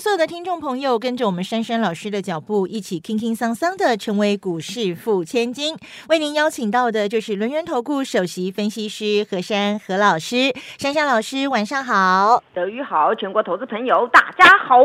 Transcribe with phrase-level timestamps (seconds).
[0.00, 5.76] 所有的听众朋友跟着我们珊珊老师的脚步，一起轻轻桑桑的成为股市富千金。
[6.08, 10.54] 为您邀请到的就是轮源投顾首席分析师何珊何老师。
[10.78, 12.42] 珊珊老师，晚上好。
[12.54, 14.78] 德语好，全国投资朋友大家好。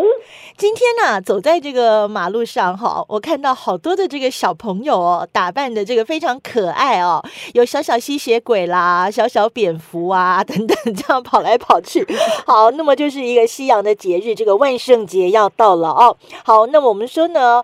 [0.57, 12.05] 今天呢，走在这个马路上哈，我看到好多的这个小朋友哦，打扮的这个非常可爱哦，有小小吸血鬼啦，小小蝙蝠啊等等，这样跑来跑去。
[12.45, 16.17] 好，那么就是一个西洋的节日，这个万圣节要到了哦。
[16.43, 17.63] 好，那我们说呢？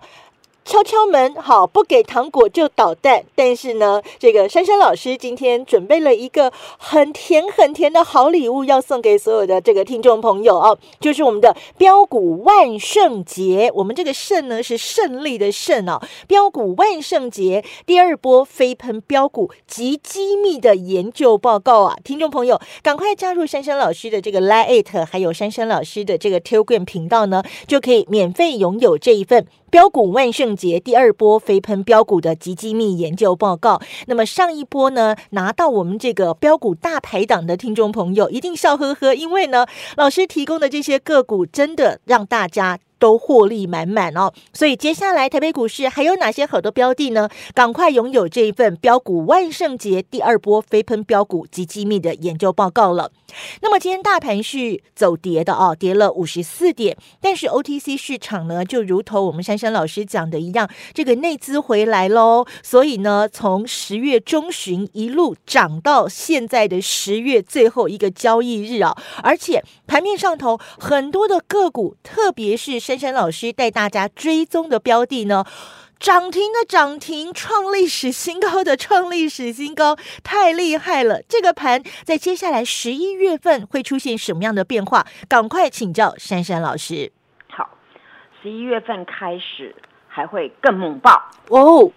[0.64, 3.24] 敲敲门，好，不给糖果就捣蛋。
[3.34, 13.70] 但是呢，这个珊珊老师今天准备了一个很甜很甜的好礼物，要送给所有的这个听众朋友哦，就是我们的标股万圣节。
[13.74, 29.46] 我们这个胜呢是胜利的胜哦，标股万圣节第二波飞喷标股及机密的研究报告啊，听众朋友赶快加入珊珊老师的这个 Lite，还有珊珊老师的这个 Telegram 频道呢，就可以免费拥有这一份。
[29.72, 33.80] 标股万圣节第二波飞喷标股的极机密研究报告。
[34.06, 42.78] 那么上一波呢，拿到我们这个标股大排档的听众朋友一定笑呵呵，因为呢，老师提供的这些个股真的让大家。
[43.02, 47.28] 都获利满满哦，所以接下来台北股市还有哪些好的标的呢？
[47.52, 53.10] 赶快拥有这一份标股万圣节第二波飞喷标股及机密的研究报告了。
[53.60, 75.46] 那么今天大盘是走跌的哦，跌了五十四点，但是 OTC 市场呢，就如同我们珊珊老师讲的一样，这个内资回来喽，所以呢，从十月中旬一路涨到现在的十月最后一个交易日啊，而且盘面上头很多的个股，特别是珊珊老师带大家追踪的标的呢，
[75.98, 81.22] 涨停的涨停，创历史新高的创历史新高，太厉害了！
[81.26, 85.06] 这个盘在接下来十一月份会出现什么样的变化？
[85.26, 87.10] 赶快请教珊珊老师。
[87.48, 87.70] 好，
[88.42, 89.74] 十一月份开始
[90.06, 91.90] 还会更猛爆哦！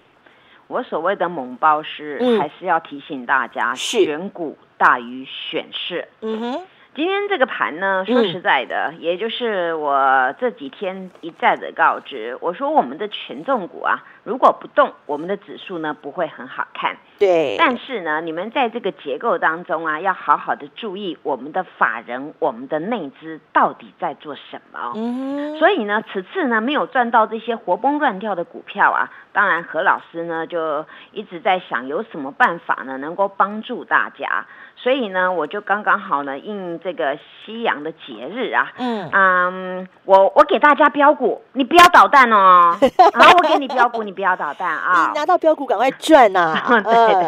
[0.68, 6.08] 我所谓的猛爆是，还是要提醒大家，选股大于选市。
[6.22, 6.62] 嗯哼。
[6.96, 16.98] 今天这个盘呢，说实在的，也就是我这几天一再的告知，我说我们的权重股啊，如果不动，我们的指数呢不会很好看。
[17.18, 17.56] 对。
[17.58, 24.92] 但是呢，你们在这个结构当中啊，要好好的注意我们的法人、我们的内资到底在做什么。
[24.96, 25.58] 嗯。
[25.60, 34.46] 所以呢，此次呢没有赚到这些活蹦乱跳的股票啊，当然何老师呢就一直在想有什么办法呢能够帮助大家。
[34.78, 42.76] 所以呢，我就刚刚好呢，应这个西洋的节日啊，嗯嗯，我我给大家标股，你不要捣蛋哦，
[43.16, 46.82] 然后，我给你标股，你不要捣蛋啊，拿到标股赶快赚 呐，对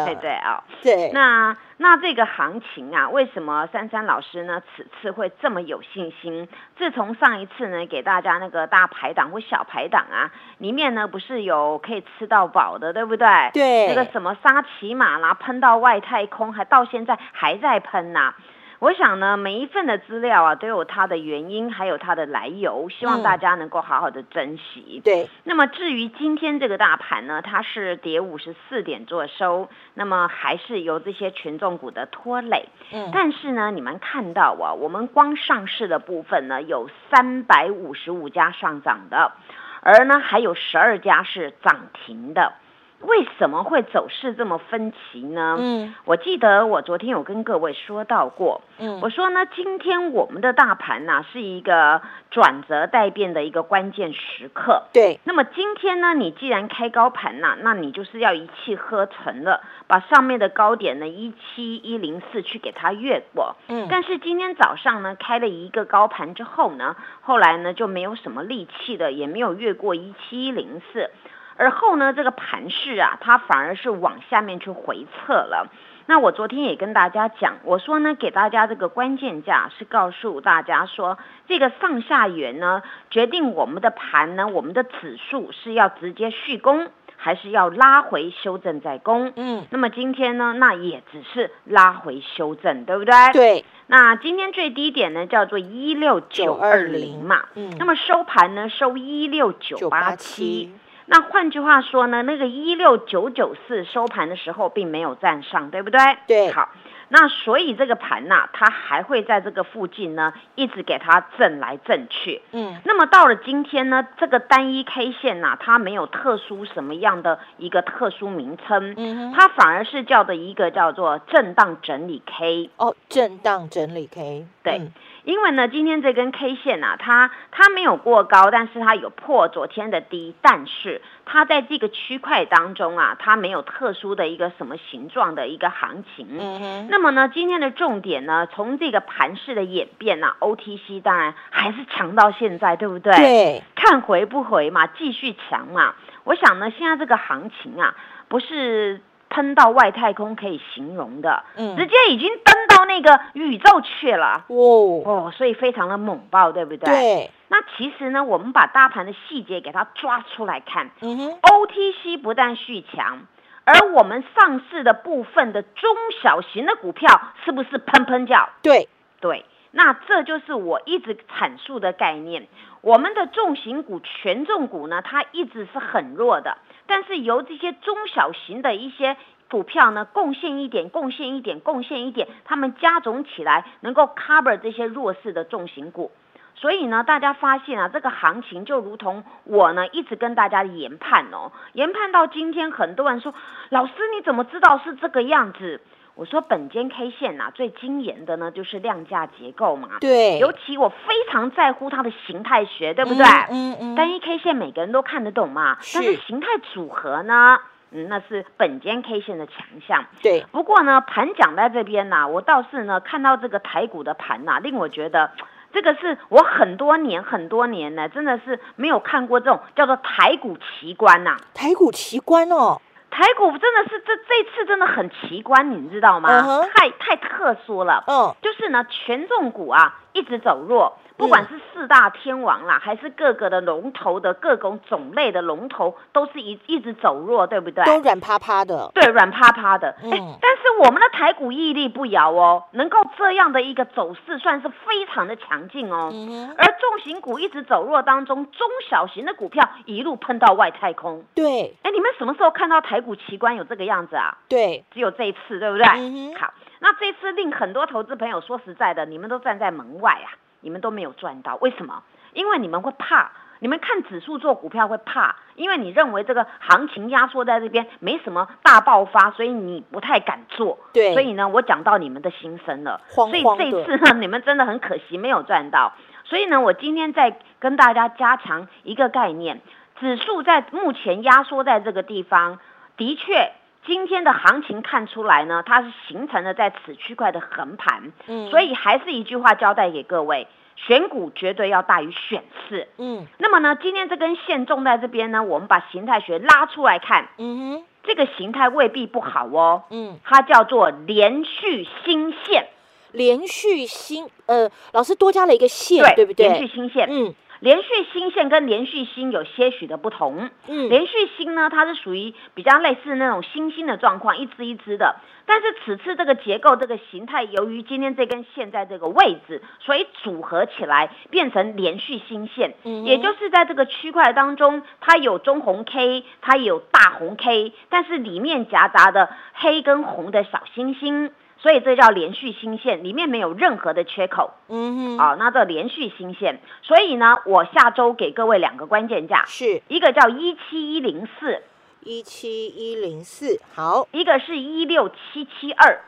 [0.04, 1.56] 对对啊，对，那。
[1.80, 4.60] 那这个行情啊，为什么珊珊老师呢？
[4.74, 6.48] 此次会这么有信心？
[6.76, 10.28] 自从上一次呢，给大家那个大排档或小排档啊，
[10.58, 13.28] 里面呢不是有可以吃到饱的，对不对？
[13.54, 13.86] 对。
[13.86, 18.34] 那个什么沙琪玛啦，喷到外太空，还到现在还在喷呐。
[18.80, 25.00] 我想呢，每一份的资料啊，都有它的原因，还有它的来由，希望大家能够好好的珍惜。
[25.04, 25.28] 对。
[25.42, 32.68] 那么至于今天这个大盘呢，它是跌五十四点做收，那么还是由这些权重股的拖累。
[32.92, 33.10] 嗯。
[33.12, 39.32] 但是呢，你们看到啊，我们光上市的部分呢，有三百五十五家上涨的，
[39.80, 42.52] 而呢还有十二家是涨停的。
[43.00, 45.56] 为什么会走势这么分歧呢？
[45.58, 54.82] 嗯，我记得我昨天有跟各位说到过，嗯，我说呢，今天我们的大盘呢是一个转折待变的一个关键时刻。
[54.92, 63.54] 对，那么今天呢，你既然开高盘呐，那你就是要一气呵成了，把上面的高点呢一七一零四去给它越过。
[63.68, 71.10] 嗯，但是今天早上呢开了一个高盘之后呢，后来呢就没有什么力气的，也没有越过一七一零四。
[71.58, 75.68] 而后呢，这个盘势啊，它反而是往下面去回撤了。
[76.06, 89.32] 那我昨天也跟大家讲，我说呢，给大家这个关键价是告诉大家说，这个上下缘呢，决定我们的盘呢，我们的指数是要直接续攻，还是要拉回修正再攻。
[89.36, 93.12] 嗯，那么今天呢，那也只是拉回修正，对不对？
[93.34, 93.64] 对。
[93.88, 97.46] 那今天最低点呢，叫做一六九二零嘛。
[97.54, 97.74] 嗯。
[97.78, 100.72] 那么收盘呢，收一六九八七。
[101.10, 105.98] 那换句话说呢，那个一六九九四收盘的时候并没有站上，对不对？
[106.26, 106.52] 对。
[106.52, 106.68] 好，
[107.08, 112.42] 那所以这个盘呐，它还会在这个附近呢，一直给它震来震去。
[112.52, 122.68] 嗯，那么到了今天呢，这个单一 K 线呐，它没有特殊什么样的一个特殊名称，嗯，它反而是叫的一个叫做震荡整理 K。
[122.76, 124.82] 哦，震荡整理 K，对。
[125.28, 136.26] 因为呢，今天这根 K 线啊，它它没有过高，但是它有破昨天的低，但是它在这个区块当中啊，它没有特殊的一个什么形状的一个行情。
[136.30, 136.88] 嗯哼。
[136.88, 143.12] 那么呢，今天的重点呢，从这个盘势的演变啊，OTC 当然还是强到现在，对不对？
[143.14, 143.62] 对。
[143.74, 145.94] 看回不回嘛，继续强嘛。
[146.24, 147.94] 我想呢，现在这个行情啊，
[148.28, 149.02] 不是。
[149.30, 156.86] 喷到外太空可以形容的，嗯，直接已经登到那个宇宙去了，哦哦，所以非常的猛爆，对不对？
[156.86, 157.30] 对。
[157.48, 163.20] 那其实呢，我们把大盘的细节给它抓出来看，嗯哼，OTC 不但续强，
[163.64, 167.08] 而我们上市的部分的中小型的股票
[167.44, 168.48] 是不是喷喷叫？
[168.62, 168.88] 对
[169.20, 169.44] 对。
[169.70, 172.48] 那这就是我一直阐述的概念，
[172.80, 176.56] 我们的重型股、权重股呢，它一直是很弱的。
[176.88, 179.16] 但是由这些中小型的一些
[179.48, 186.10] 股票呢，贡献一点，贡献一点，贡献一点，他们加总起来能够 cover 这些弱势的重型股。
[186.54, 193.32] 所以呢，大家发现啊，这个行情就如同我呢一直跟大家研判哦，研判到今天，很多人说，
[193.68, 195.80] 老师你怎么知道是这个样子？
[196.18, 199.88] 我说本间 K 线呐，最精研的呢就是量价结构嘛。
[200.00, 203.24] 对，尤其我非常在乎它的形态学，对不对？
[203.50, 203.94] 嗯嗯。
[203.94, 207.58] 单一 K 线每个人都看得懂嘛，但是形态组合呢，
[207.92, 210.06] 嗯，那是本间 K 线的强项。
[210.20, 210.44] 对。
[210.50, 215.30] 不过呢，盘讲在这边呐，我倒是呢看到这个台股的盘呐，令我觉得
[215.72, 221.36] 这个是我很多年很多年呢，真的是没有看过这种叫做台股奇观呐。
[221.54, 222.80] 台股奇观哦。
[223.18, 226.28] 台股真的是这这次真的很奇观，你知道吗？
[226.72, 228.04] 太太特殊了。
[228.06, 230.96] 嗯，就是呢，权重股啊一直走弱。
[231.18, 237.84] 不管是四大天王啦，还是各个的龙头的各种种类的龙头，都是一一直走弱，对不对？
[237.84, 238.88] 都软趴趴的。
[238.94, 239.96] 对，软趴趴的。
[240.04, 240.10] 嗯。
[240.40, 246.08] 但是我们的台股屹立不摇哦，能够这样的一个走势，算是非常的强劲哦。
[246.12, 246.54] 嗯。
[246.56, 251.24] 而重型股一直走弱当中，中小型的股票一路喷到外太空。
[251.34, 251.76] 对。
[251.82, 254.38] 哎，你们什么时候看到台股奇观有这个样子啊？
[254.48, 254.84] 对。
[254.92, 255.84] 只有这一次，对不对？
[255.96, 260.30] 嗯好，那这次令很多投资朋友说实在的，你们都站在门外啊。
[260.60, 262.02] 你们都没有赚到，为什么？
[262.32, 270.78] 因为你们会怕，你们看指数做股票会怕，因为你认为这个行情压缩在这边没什么大爆发，所以你不太敢做。
[270.92, 273.00] 对，所以呢，我讲到你们的心声了。
[273.08, 275.94] 所以这次呢，你们真的很可惜没有赚到。
[276.24, 279.60] 所以呢，我今天再跟大家加强一个概念：
[279.98, 282.58] 指数在目前压缩在这个地方，
[282.96, 283.52] 的确。
[283.88, 302.66] 今天的行情看出来呢，它是形成了在此区块的横盘，嗯，所以还是一句话交代给各位，选股绝对要大于选市，嗯，那么呢，今天这根线种在这边呢，我们把形态学拉出来看，嗯哼，这个形态未必不好哦，嗯，它叫做连续新线，
[303.12, 306.46] 连续新，呃，老师多加了一个线，对不对？
[306.46, 307.34] 连续新线，嗯。
[307.60, 310.50] 连续新线跟连续新有些许的不同。
[310.66, 315.16] 嗯，连续新呢，它是属于比较类似那种星星的状况，一支一支的。
[315.46, 322.74] 但是此次这个结构、这个形态，由于今天这根线在这个位置，所以组合起来变成连续新线。
[322.84, 331.32] 嗯，也就是在这个区块当中，它有中红 K，它有大红 K，但是里面夹杂的黑跟红的小星星。
[331.60, 334.52] 所以这叫连续新线，里面没有任何的缺口。
[334.68, 339.82] 嗯哼，好，那这连续新线，所以呢，我下周给各位两个关键价，是。
[339.88, 341.62] 一个叫一七一零四，
[342.00, 346.00] 一七一零四，好，一个是一六七七二。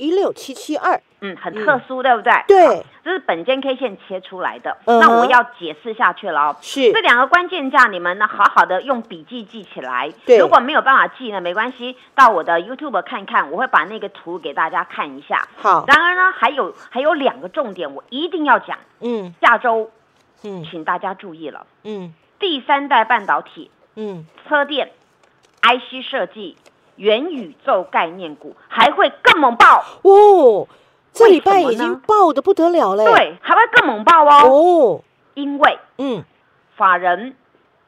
[0.00, 2.32] 一六七七二，嗯，很特殊，对不对？
[2.48, 4.74] 对，这是本间 K 线切出来的。
[4.86, 6.56] 那我要解释下去了哦。
[6.62, 10.10] 是这两个关键价，你们呢好好的用笔记记起来。
[10.24, 15.46] 对，如果没有办法记呢，没关系，到我的 YouTube 看一看，我会把那个图给大家看一下。
[15.58, 15.84] 好。
[15.86, 18.78] 然而呢，还有还有两个重点，我一定要讲。
[19.00, 19.34] 嗯。
[19.42, 19.90] 下周，
[20.44, 21.66] 嗯，请大家注意了。
[21.84, 22.14] 嗯。
[22.38, 24.92] 第三代半导体，嗯，车电
[25.60, 26.56] ，IC 设计。
[26.96, 30.68] 元宇宙概念股还会更猛爆哦！
[31.12, 33.04] 这礼拜已经爆的不得了嘞。
[33.04, 34.48] 对，还会更猛爆哦。
[34.48, 35.04] 哦，
[35.34, 36.24] 因为嗯，
[36.76, 37.34] 法人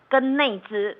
[0.09, 0.97] 跟内资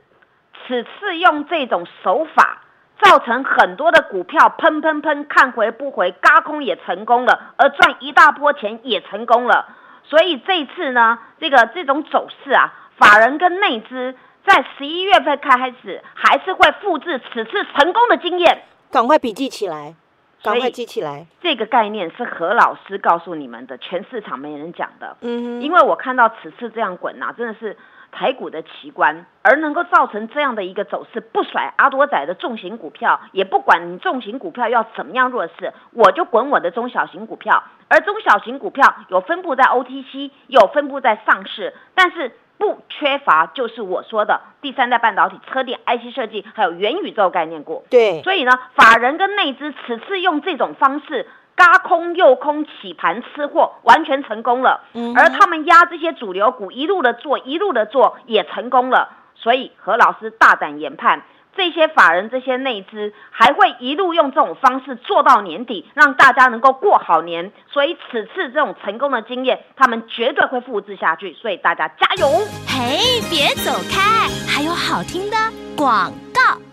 [0.67, 2.63] 此次用这种手法，
[3.03, 9.67] 造成很多的股票喷喷喷，看回不回，嘎空也成功了，而赚一大波钱也成功了。
[10.05, 14.15] 所以这次呢，这个这种走势啊，法人跟内资。
[14.45, 19.95] 在十一月份开始，还是会复制此次成功的经验，赶快笔记起来。
[20.43, 21.27] 赶快记起来。
[21.41, 25.17] 这个概念是何老师告诉你们的，全市场没人讲的。
[25.21, 27.77] 嗯，因为我看到此次这样滚呐，真的是。
[28.15, 37.65] 台股的奇观，而能够造成这样的一个走势，不甩阿多仔的重型股票，也不管你重型股票要怎么样弱势，我就滚我的中小型股票。
[37.89, 47.85] 而中小型股票有分布在 OTC，有分布在上市，但是不缺乏就是我说的第三代半导体、车电、IC 设计，还有元宇宙概念股。
[47.91, 51.29] 对，所以呢，法人跟内资此次用这种方式。
[51.55, 54.81] 嘎空又空起盘吃货完全成功了，
[55.15, 61.23] 而他们压这些主流股一路的做一路的做也成功了，所以何老师大胆研判，
[61.57, 67.53] 这些法人这些内资还会一路用这种方式做到年底，让大家能够过好年。
[67.71, 71.35] 所以此次这种成功的经验，他们绝对会复制下去。
[71.35, 72.27] 所以大家加油！
[72.67, 75.37] 嘿，别走开，还有好听的
[75.77, 76.72] 广告。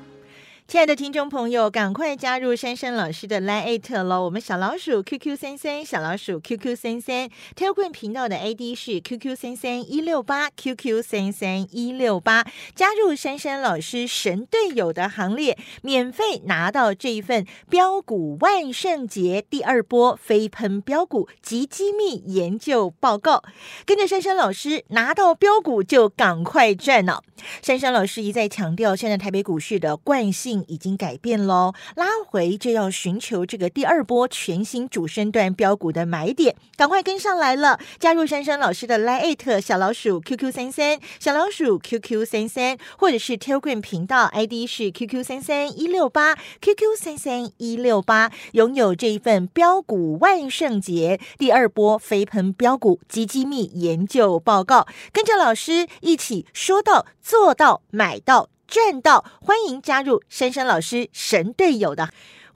[0.70, 4.24] 亲爱的听众朋友，赶快加入珊珊老师的 Line 喽！
[4.26, 12.46] 我们小老鼠 QQ 三三，小老鼠 QQ 三三，Telegram 频道的 ID 是 QQ 三三一六八 QQ 三三一六八，
[12.76, 23.44] 加入珊珊老师神队友的行列，免费拿到这一份标股万圣节第二波飞喷标股及机密研究报告，
[23.88, 27.24] 跟着珊珊老师拿到标股就赶快赚了。
[27.64, 30.59] 珊珊老师一再强调，现在台北股市的惯性。
[30.68, 37.80] 已经改变喽，拉回就要寻求这个第二波全新主升段标股的买点，赶快跟上来了！
[38.00, 58.50] 加入珊珊老师的 Line 小老鼠 QQ 三三小老鼠 QQ 三三，或者是 Telegram 频道 ID 是 QQ 三三一六八 QQ 三三一六八，拥有这一份标股万圣节第二波飞喷标股及机密研究报告，跟着老师一起说到做到买到。
[58.70, 59.26] 赚到！
[59.42, 62.10] 欢迎加入珊珊老师神队友的。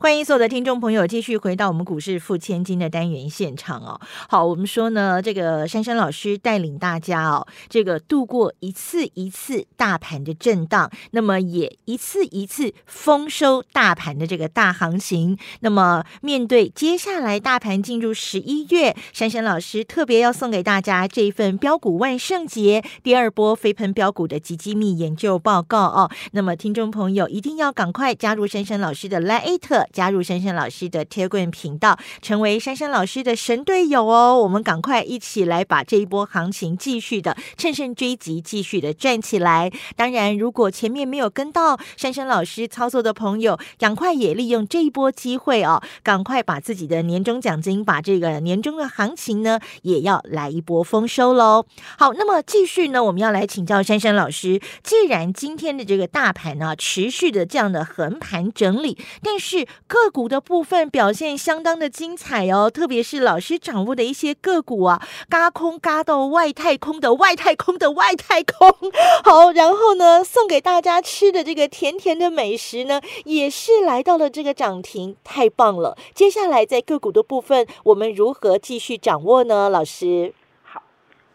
[0.03, 4.01] 欢迎所有的听众朋友继续回到我们股市付千金的单元现场哦。
[4.27, 15.37] 好，我们说呢，这个珊珊老师带领大家哦，这个度过一次一次大盘的震荡，那么也一次一次丰收大盘的这个大行情。
[15.61, 26.11] 那么面对接下来大盘进入十一月，珊珊老师特别要送给大家这一份标股万圣节第二波飞喷标股的极机密研究报告哦。
[26.33, 29.92] 那么听众朋友一定要赶快加入珊珊老师的 Lite。
[29.93, 34.37] 加入珊珊老师的铁棍频道，成为珊珊老师的神队友哦！
[34.37, 39.71] 我们赶快一起来把这一波行情继续的乘胜追击，继续的赚起来。
[39.95, 51.65] 当然，如果前面没有跟到珊珊老师操作的朋友，赶快也利用这一波机会哦，赶快把自己的年终奖金，把这个年终的行情呢，也要来一波丰收喽！
[51.99, 54.59] 好，那么继续呢，我们要来请教珊珊老师。
[54.81, 68.69] 既然今天的这个大盘呢，持续的这样的横盘整理，但是个股的部分表现相当的精彩哦，特别是老师掌握的一些个股啊，嘎空嘎到外太空的外太空的外太空。
[69.23, 75.97] 好，然后呢，送给大家吃的这个甜甜的美食呢，也是来到了这个涨停，太棒了。
[76.13, 79.69] 接下来在个股的部分，我们如何继续掌握呢？
[79.69, 80.81] 老师，好，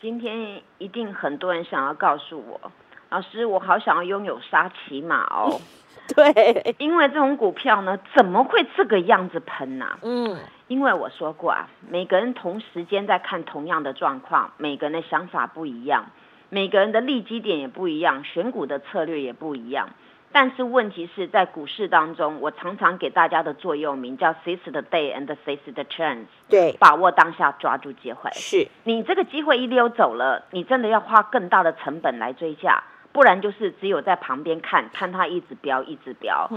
[0.00, 2.72] 今天一定很多人想要告诉我，
[3.10, 5.60] 老师，我好想要拥有沙琪玛哦。
[6.14, 9.98] 对，因为这种股票呢，怎么会这个样子喷呢？
[10.02, 16.06] 嗯，因为我说过啊，每个人同时间在看同样的状况，每个人的想法不一样，
[16.48, 19.90] 每个人的利基点也不一样，选股的策略也不一样。
[20.30, 28.30] 但是问题是在股市当中，我常常给大家的座右铭叫 “seize the day and seize the chance”，对，把握当下，抓住机会。
[28.32, 32.82] 是你这个机会一溜走了，你真的要花更大的成本来追价。
[33.12, 36.48] 不然就是只有在旁边看，看它一直飙，一直飙。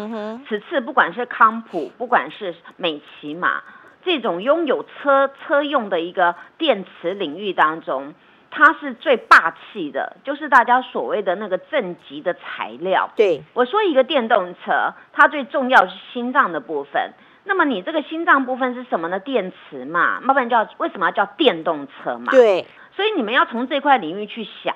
[0.47, 3.63] 此次不管是康普，不管是美骑马，
[4.03, 8.13] 这种拥有车车用的一个电池领域当中，
[8.51, 13.09] 它是最霸气的，就是大家所谓的那个正极的材料。
[13.15, 17.13] 对我说，一个电动车，它最重要是心脏的部分。
[17.43, 19.19] 那么你这个心脏部分是什么呢？
[19.19, 22.31] 电池嘛，要不然叫为什么要叫电动车嘛？
[22.31, 24.75] 对，所以你们要从这块领域去想。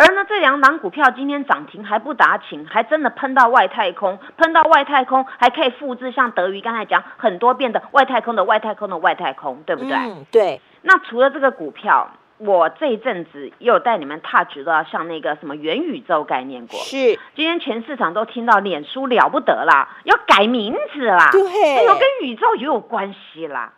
[0.00, 9.96] 而呢，这两档股票今天涨停还不打紧，还真的喷到外太空，喷到外太空还可以复制，像德瑜刚才讲很多遍的外太空的外太空的外太空，对不对？
[9.96, 10.60] 嗯，对。
[10.82, 17.18] 那除了这个股票，我这一阵子也有带你们 touch 到像那个什么元宇宙概念股，是。
[17.34, 23.72] 今天全市场都听到脸书了不得啦，要改名字啦，对，有跟宇宙也有关系啦。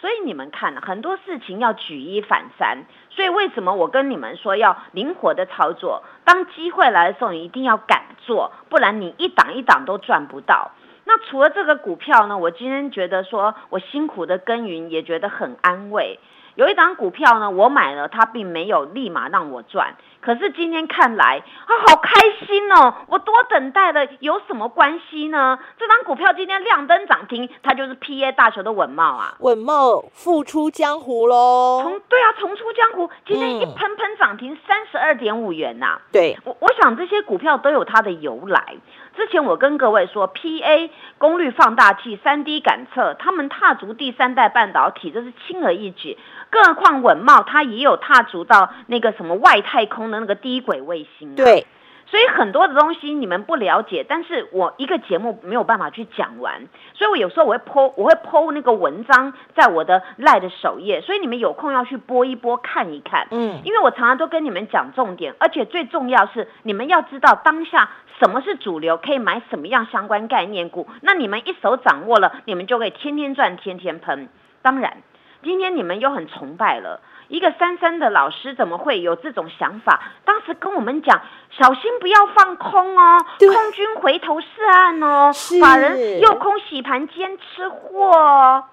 [0.00, 2.84] 所以你们看，很多事情要举一反三。
[3.10, 6.04] 所以为什么我跟你们说要灵活的操作？
[6.24, 10.72] 当机会来的时候，你一定要敢做，不然你一档一档都赚不到。
[11.04, 16.18] 那除了这个股票呢，我今天觉得说我辛苦的耕耘也觉得很安慰。
[16.56, 19.94] 有一档股票呢，我买了，它并没有立马让我赚。
[20.26, 22.10] 可是今天看来，啊，好开
[22.44, 22.92] 心哦！
[23.06, 25.56] 我多等待了，有什么关系呢？
[25.78, 29.36] 这张股票今天亮灯涨停，它就是 P A 大球的稳茂啊！
[29.38, 31.80] 稳茂复出江湖喽！
[31.84, 36.00] 重对啊，重出江湖，今天一喷喷涨停三十二点五元呐！
[36.10, 38.74] 对，我我想这些股票都有它的由来。
[39.16, 46.18] 之前我跟各位说，P A 功率放大器、三 D 感测，他们踏足第三代半导体，这是轻而易举。
[46.56, 51.34] 更何况稳茂，它也有踏足到那个什么外太空的那个低轨卫星。
[51.34, 51.66] 对，
[52.06, 63.28] 所以很多的东西你们不了解，但是我一个节目没有办法去讲完，所以我有时候我会剖，我会剖那个文章在我的赖的首页，所以你们有空要去播一播看一看。
[63.32, 74.30] 嗯，因为我常常都跟你们讲重点，而且最重要是你们要知道当下什么是主流，可以买什么样相关概念股，那你们一手掌握了，你们就可以天天赚，天天喷。
[74.62, 75.02] 当然。
[75.46, 80.02] 今天你们又很崇拜了一个三三的老师，怎么会有这种想法？
[80.24, 81.22] 当时跟我们讲，
[81.56, 85.30] 小心不要放空哦，空军回头是岸哦，
[85.62, 88.64] 法人又空洗盘兼吃货哦。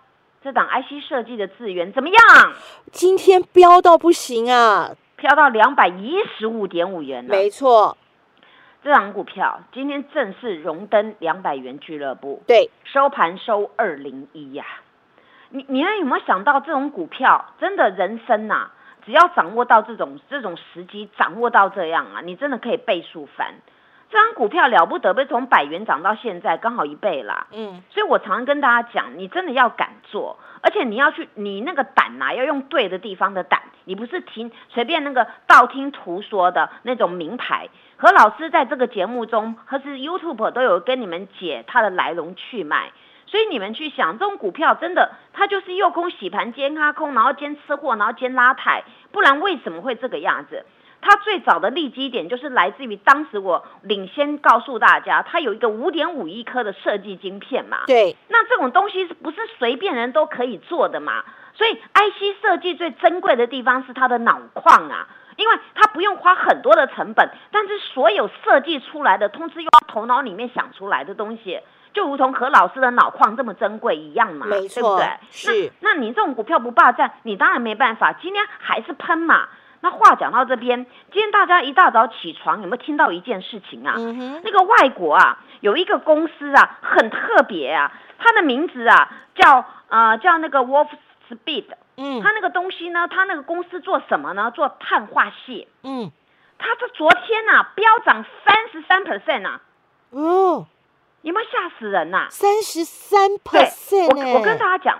[0.44, 2.54] 这档 IC 设计的资源怎么样？
[2.92, 7.30] 今天飙到不行啊，飙到两百一十五点五元了。
[7.30, 7.96] 没错，
[8.84, 12.42] 这档股票今天正式荣登两百元俱乐部。
[12.48, 14.66] 对，收盘收二零一呀。
[15.56, 18.72] 你你们有没有想到，这种股票真的人生呐，
[19.06, 23.54] 只要掌握到这种这种时机，掌握到这样啊，你真的可以倍数翻。
[24.10, 27.46] 这张股票了不得，被从百元涨到现在，刚好一倍啦。
[27.52, 37.70] 嗯，所以我常常跟大家讲，你真的要敢做，而且你要去，你那个胆呐，要用对的地方的胆，你不是听随便那个道听途说的那种名牌。
[37.98, 42.92] 何老师在这个节目中，或是 YouTube 都有跟你们解它的来龙去脉。
[43.34, 50.64] 所以你们去想，这种股票真的，它就是诱空洗盘兼哈空，然后兼吃货，然后兼拉抬，不然为什么会这个样子？
[51.02, 57.80] 它最早的利基点就是来自于当时我领先告诉大家，它有一个五点五亿颗的设计晶片嘛。
[57.88, 58.16] 对。
[58.28, 61.24] 那这种东西是不是随便人都可以做的嘛？
[61.56, 65.08] 所以 IC 设计最珍贵的地方是它的脑矿啊，
[65.38, 71.60] 因为它不用花很多的成本，但是所有设计出来的，通知用头脑里面想出来的东西。
[71.94, 75.18] 就如同何老师的脑矿这么珍贵一样嘛，对不对？
[75.30, 75.72] 是。
[75.80, 78.14] 那你这种股票不霸占，你当然没办法。
[78.14, 79.48] 今天还是喷嘛。
[79.82, 83.96] 那话讲到这边，今天大家一大早起床，有没有听到一件事情啊？
[84.44, 90.88] 那个外国啊，有一个公司啊，很特别啊，它的名字啊叫呃叫那个 Wolf
[91.30, 91.66] Speed。
[91.98, 92.22] 嗯。
[92.24, 94.52] 它那个东西呢，它那个公司做什么呢？
[94.52, 95.68] 做碳化系。
[95.84, 96.10] 嗯。
[96.58, 99.62] 它这昨天呐飙涨三十三 percent 啊。
[100.12, 100.66] 哦。
[101.24, 102.28] 有没有吓死人呐？
[102.30, 105.00] 三十三 percent 我我跟大家讲，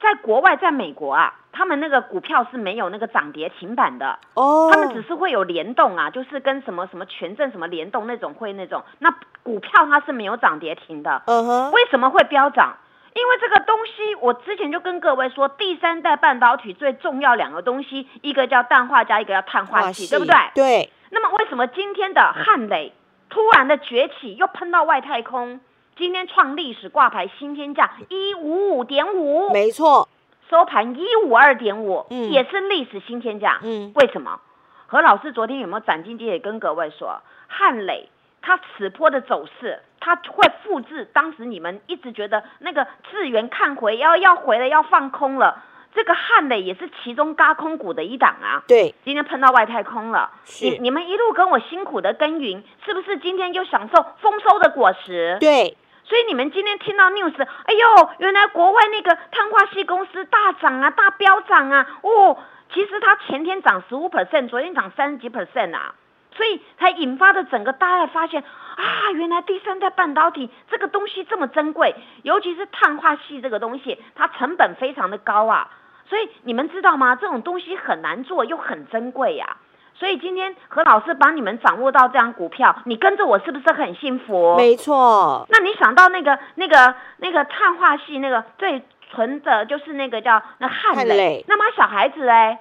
[0.00, 11.22] 在国外，在美国啊，他们那个股票是没有那个涨跌停板的哦，他们只是会有联动啊，就是跟什么什么权证什么联动那种会那种，那股票它是没有涨跌停的。
[11.26, 12.76] 嗯哼，为什么会飙涨？
[13.14, 20.34] 因为这个东西，我之前就跟各位说，第三代半导体最重要两个东西，一个叫氮化镓，一个叫碳化系，对不对？
[20.54, 20.92] 对。
[21.10, 22.92] 那么为什么今天的汉磊？
[23.32, 25.58] 突然的崛起，又喷到外太空，
[25.96, 30.06] 今天创历史挂牌新天价一五五点五，没错，
[30.50, 34.38] 收盘一五二点五，嗯，也是历史新天价，嗯，为什么？
[34.86, 38.10] 何老师昨天有没有斩金也跟各位说，汉磊
[38.42, 45.62] 他此波的走势，他会复制当时你们一直觉得那个智源看回要要回了要放空了。
[45.94, 55.36] 这个汉磊也是其中高空股的一档啊，对，今天碰到外太空了，你你们一路跟我辛苦的耕耘，是不是今天就享受丰收的果实？
[55.40, 62.38] 对，所以你们今天听到 news，哎呦，原来国外那个碳化系公司大涨啊，大飙涨啊，哦，
[62.72, 65.94] 其实它前天涨十五 percent，昨天涨三十几 percent 啊。
[66.34, 75.68] 所以才引发的整个大家发现啊，原来第三代半导体这个东西这么珍贵，尤其是碳化系这个东西，它成本非常的高啊。
[76.12, 77.16] 所以你们知道吗？
[77.16, 79.56] 这种东西很难做，又很珍贵呀。
[79.94, 84.54] 所以今天何老师帮你们掌握到这张股票，你跟着我是不是很幸福？
[84.58, 85.46] 没错。
[85.48, 91.42] 那你想到那个、那个、那个碳化系那个最纯的，就是那个叫那汉磊。
[91.48, 92.58] 那么小孩子哎，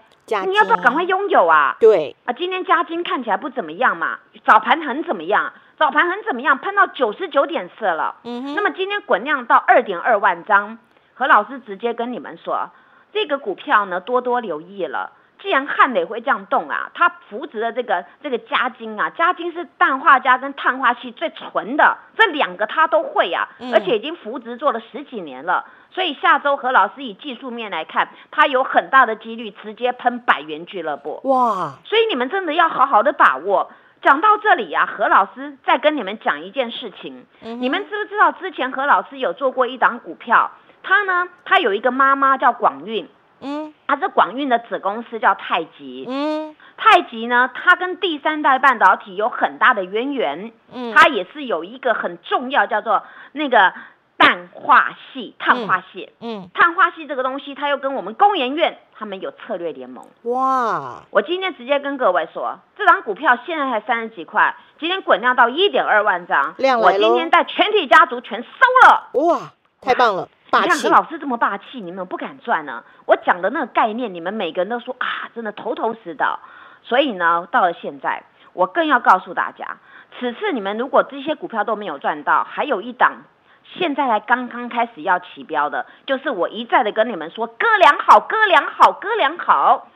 [0.48, 1.76] 你要不要赶快拥有啊？
[1.78, 5.52] 对啊，今天加金看起来不怎么样嘛，早盘很怎么样？
[5.78, 6.58] 早盘很怎么样？
[6.60, 8.16] 喷到九十九点四了。
[8.24, 8.56] 嗯哼。
[8.56, 10.78] 那么今天滚量到二点二万张，
[11.16, 12.70] 何老师直接跟你们说。
[13.14, 15.12] 这个股票呢，多多留意了。
[15.42, 31.20] 既然汉磊会这样动啊，它扶植的这个这个加金啊，加金是氮化镓跟碳化系最纯的，这两个它都会啊，而且已经扶植做了十几年了，所以下周何老师以技术面来看，它有很大的几率直接喷百元俱乐部。
[31.24, 31.80] 哇！
[31.86, 33.72] 所以你们真的要好好的把握。
[34.04, 40.52] 讲到这里呀，何老师再跟你们讲一件事情，你们知不知道之前何老师有做过一档股票？
[40.84, 43.08] 他呢，他有一个妈妈叫广运。
[43.44, 46.06] 嗯，它是广运的子公司叫太极。
[46.08, 50.52] 嗯，太极呢，它跟第三代半导体有很大的渊源。
[50.72, 53.74] 嗯，它也是有一个很重要叫做那个
[54.16, 56.14] 氮化系、碳化系。
[56.20, 60.06] 嗯，碳化系这个东西，它又跟我们工研院他们有策略联盟。
[60.26, 61.02] 哇！
[61.10, 68.50] 我今天直接跟各位说，这张股票现在才三十几块，今天滚量到一点二万张，我今天带全体家族全收
[68.88, 69.10] 了。
[69.14, 70.30] 哇，太棒了！
[70.54, 72.84] 你看何老师这么霸气，你们不敢赚呢？
[73.08, 76.40] 我讲的那个概念，你们每个人都说啊，真的头头是道。
[76.84, 79.78] 所以呢，到了现在，我更要告诉大家，
[80.20, 83.24] 此次你们如果这些股票都没有赚到，还有一档，
[83.64, 89.88] 现在才刚刚开始要起标的，就是我一再的跟你们说，哥俩好，哥俩好，哥俩好。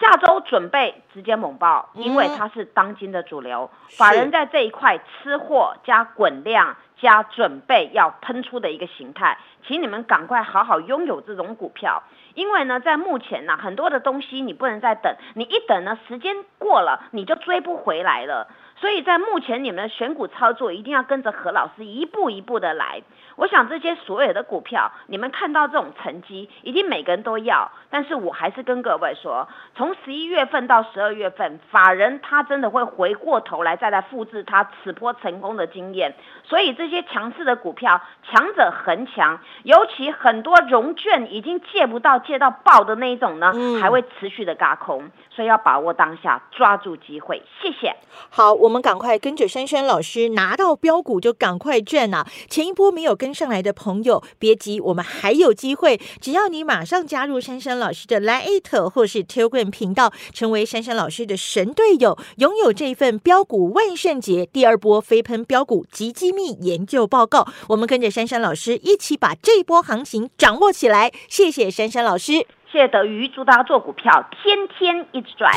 [0.00, 6.76] 下周准备直接猛爆，因为它是当今的主流，法人在这一块吃货加滚量。
[7.00, 12.02] 加准备要喷出的一个形态，请你们赶快好好拥有这种股票，
[12.34, 18.48] 因为呢，在目前呢，很多的东西你不能再等，你一等呢，时间过了你就追不回来了。
[18.76, 23.02] 所以在目前你们的选股操作一定要跟着何老师一步一步的来。
[23.40, 27.70] 我想这些所有的股票，你们看到这种成绩，一定每个人都要。
[27.88, 36.14] 但是我还是跟各位说，从十一月份到十二月份，法人他真的会回过头来再来复制他此波成功的经验。
[36.44, 45.10] 所以这些强势的股票，强者恒强，尤其很多融券已经借不到、借到爆的那一种呢，还会持续的嘎空。
[45.30, 47.42] 所以要把握当下，抓住机会。
[47.62, 47.96] 谢谢。
[48.28, 52.26] 好，我们赶快跟着珊珊老师拿到标股就赶快赚啊！
[52.50, 56.00] 前一波没有跟上来的朋友，别急，我们还有机会。
[56.20, 71.12] 只要你马上加入珊珊老师的 Lite 或是 Telegram 频道，成为珊珊老师的神队友，拥有这份标股万圣节第二波飞喷标股及机密研究报告，我们跟着珊珊老师一起把这波行情掌握起来。
[71.28, 72.32] 谢谢珊珊老师，
[72.72, 75.52] 谢谢德瑜，祝大家做股票天天一直赚。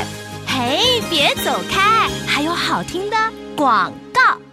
[0.46, 3.16] 嘿，别走开，还有好听的
[3.56, 4.43] 广告。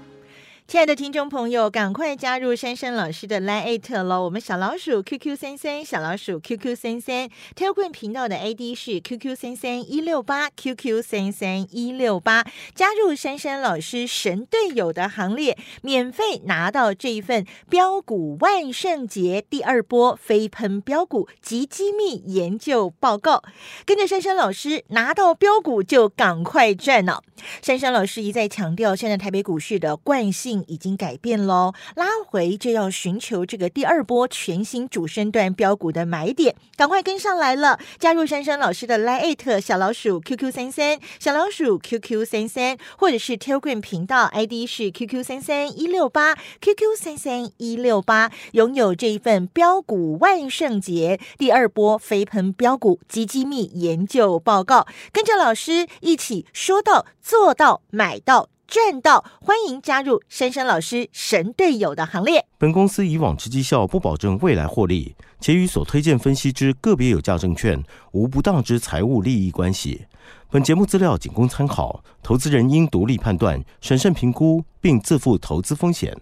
[0.72, 4.24] 亲爱的听众朋友，赶快加入珊珊老师的 Line 喽！
[4.24, 23.44] 我们小老鼠 QQ 三三，小老鼠 QQ 三三，Telegram 频道的 ID 是 QQ 三三一六八 QQ 三三一六八，加入珊珊老师神队友的行列，免费拿到这一份标股万圣节第二波飞喷标股及机密研究报告，
[23.86, 27.22] 跟着珊珊老师拿到标股就赶快赚了。
[27.62, 30.61] 珊珊老师一再强调，现在台北股市的惯性。
[30.68, 37.80] 已经改变喽，拉回就要寻求这个第二波全新主升段标股的买点，赶快跟上来了！
[38.00, 58.50] 加入珊珊老师的 Lite 小老鼠 QQ 三三小老鼠 QQ 三三，或者是 Telegram 频道 ID 是 QQ 三三一六八 QQ 三三一六八，拥有这一份标股万圣节第二波飞喷标股及机密研究报告，跟着老师一起说到做到买到。
[58.72, 59.26] 赚到！
[59.42, 62.46] 欢迎加入珊珊老师神队友的行列。
[62.58, 70.06] 本公司以往之绩效不保证未来获利，且与所推荐分析之个别有价证券无不当之财务利益关系。
[70.50, 76.18] 本节目资料仅供参考，投资人应独立判断、审慎评估，并自负投资风险。